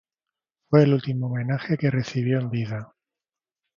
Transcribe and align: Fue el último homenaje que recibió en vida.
Fue 0.71 0.81
el 0.81 0.95
último 0.95 1.27
homenaje 1.27 1.77
que 1.77 1.91
recibió 1.91 2.39
en 2.39 2.49
vida. 2.49 2.95